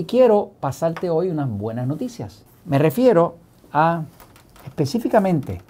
Y 0.00 0.04
quiero 0.04 0.52
pasarte 0.60 1.10
hoy 1.10 1.28
unas 1.28 1.50
buenas 1.50 1.86
noticias. 1.86 2.42
Me 2.64 2.78
refiero 2.78 3.34
a 3.70 4.04
específicamente 4.64 5.60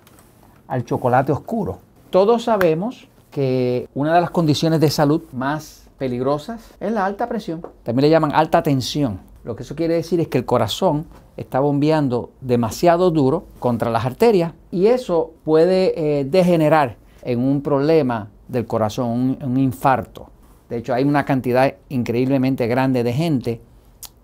al 0.68 0.84
chocolate 0.84 1.32
oscuro. 1.32 1.80
Todos 2.10 2.44
sabemos 2.44 3.08
que 3.32 3.88
una 3.92 4.14
de 4.14 4.20
las 4.20 4.30
condiciones 4.30 4.78
de 4.78 4.88
salud 4.88 5.22
más 5.32 5.88
peligrosas 5.98 6.60
es 6.78 6.92
la 6.92 7.06
alta 7.06 7.28
presión. 7.28 7.62
También 7.82 8.02
le 8.02 8.10
llaman 8.10 8.30
alta 8.32 8.62
tensión. 8.62 9.18
Lo 9.42 9.56
que 9.56 9.64
eso 9.64 9.74
quiere 9.74 9.94
decir 9.94 10.20
es 10.20 10.28
que 10.28 10.38
el 10.38 10.44
corazón 10.44 11.06
está 11.36 11.58
bombeando 11.58 12.30
demasiado 12.40 13.10
duro 13.10 13.46
contra 13.58 13.90
las 13.90 14.04
arterias 14.04 14.52
y 14.70 14.86
eso 14.86 15.32
puede 15.42 16.20
eh, 16.20 16.24
degenerar 16.24 16.98
en 17.22 17.40
un 17.40 17.62
problema 17.62 18.28
del 18.46 18.64
corazón, 18.64 19.08
un, 19.08 19.38
un 19.42 19.56
infarto. 19.56 20.28
De 20.68 20.76
hecho, 20.76 20.94
hay 20.94 21.02
una 21.02 21.24
cantidad 21.24 21.74
increíblemente 21.88 22.68
grande 22.68 23.02
de 23.02 23.12
gente 23.12 23.60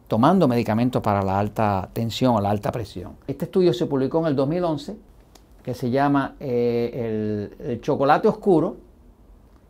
tomando 0.08 0.48
medicamentos 0.48 1.02
para 1.02 1.22
la 1.22 1.38
alta 1.38 1.88
tensión 1.92 2.36
o 2.36 2.40
la 2.40 2.50
alta 2.50 2.70
presión. 2.72 3.12
Este 3.26 3.46
estudio 3.46 3.72
se 3.72 3.86
publicó 3.86 4.20
en 4.20 4.26
el 4.26 4.36
2011 4.36 4.96
que 5.66 5.74
se 5.74 5.90
llama 5.90 6.36
eh, 6.38 7.50
el, 7.58 7.80
chocolate 7.80 8.28
oscuro 8.28 8.76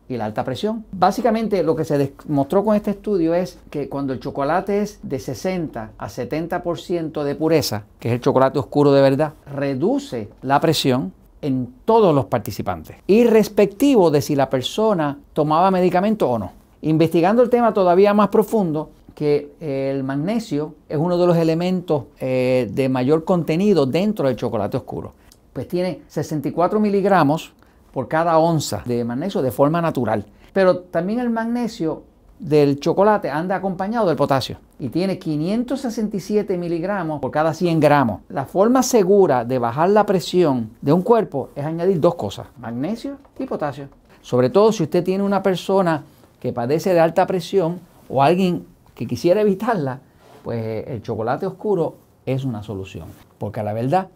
y 0.07 0.15
la 0.15 0.25
alta 0.25 0.43
presión. 0.43 0.85
Básicamente 0.91 1.63
lo 1.63 1.75
que 1.75 1.85
se 1.85 1.97
demostró 1.97 2.63
con 2.63 2.75
este 2.75 2.91
estudio 2.91 3.33
es 3.33 3.57
que 3.71 3.89
cuando 3.89 4.13
el 4.13 4.19
chocolate 4.19 4.83
es 4.83 4.99
de 5.01 5.17
60 5.17 5.91
a 5.97 6.07
70% 6.07 7.23
de 7.23 7.33
pureza, 7.33 7.85
que 7.99 8.09
es 8.09 8.13
el 8.13 8.21
chocolate 8.21 8.59
oscuro 8.59 8.91
de 8.91 9.01
verdad, 9.01 9.33
reduce 9.51 10.29
la 10.43 10.59
presión 10.61 11.13
en 11.41 11.73
todos 11.83 12.13
los 12.13 12.25
participantes, 12.25 12.97
irrespectivo 13.07 14.11
de 14.11 14.21
si 14.21 14.35
la 14.35 14.51
persona 14.51 15.17
tomaba 15.33 15.71
medicamento 15.71 16.29
o 16.29 16.37
no. 16.37 16.51
Investigando 16.83 17.41
el 17.41 17.49
tema 17.49 17.73
todavía 17.73 18.13
más 18.13 18.29
profundo, 18.29 18.91
que 19.17 19.49
el 19.59 20.03
magnesio 20.03 20.75
es 20.87 20.97
uno 20.97 21.17
de 21.17 21.25
los 21.25 21.37
elementos 21.37 22.03
eh, 22.19 22.69
de 22.71 22.87
mayor 22.87 23.25
contenido 23.25 23.87
dentro 23.87 24.27
del 24.27 24.35
chocolate 24.35 24.77
oscuro 24.77 25.13
pues 25.57 25.67
tiene 25.67 26.01
64 26.07 26.79
miligramos 26.79 27.51
por 27.91 28.07
cada 28.07 28.37
onza 28.37 28.83
de 28.85 29.03
magnesio 29.03 29.41
de 29.41 29.49
forma 29.49 29.81
natural. 29.81 30.23
Pero 30.53 30.81
también 30.81 31.19
el 31.19 31.31
magnesio 31.31 32.03
del 32.37 32.79
chocolate 32.79 33.31
anda 33.31 33.55
acompañado 33.55 34.05
del 34.05 34.15
potasio 34.15 34.59
y 34.77 34.89
tiene 34.89 35.17
567 35.17 36.55
miligramos 36.59 37.19
por 37.19 37.31
cada 37.31 37.55
100 37.55 37.79
gramos. 37.79 38.21
La 38.29 38.45
forma 38.45 38.83
segura 38.83 39.45
de 39.45 39.57
bajar 39.57 39.89
la 39.89 40.05
presión 40.05 40.69
de 40.79 40.93
un 40.93 41.01
cuerpo 41.01 41.49
es 41.55 41.65
añadir 41.65 41.99
dos 41.99 42.13
cosas, 42.13 42.45
magnesio 42.59 43.17
y 43.39 43.45
potasio. 43.47 43.89
Sobre 44.21 44.51
todo 44.51 44.71
si 44.71 44.83
usted 44.83 45.03
tiene 45.03 45.23
una 45.23 45.41
persona 45.41 46.03
que 46.39 46.53
padece 46.53 46.93
de 46.93 46.99
alta 46.99 47.25
presión 47.25 47.79
o 48.09 48.21
alguien 48.21 48.63
que 48.97 49.05
quisiera 49.05 49.41
evitarla, 49.41 50.01
pues 50.43 50.87
el 50.87 51.01
chocolate 51.03 51.45
oscuro 51.45 51.97
es 52.25 52.43
una 52.43 52.63
solución, 52.63 53.07
porque 53.37 53.61
la 53.63 53.71
verdad 53.73 54.09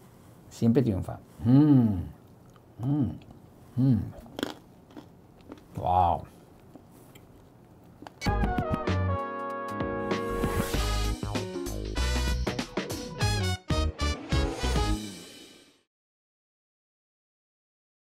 siempre 0.50 0.82
triunfa. 0.82 1.20
Mmm. 1.46 2.00
Mmm. 2.80 3.12
Mmm. 3.78 3.98
Wow. 5.78 6.24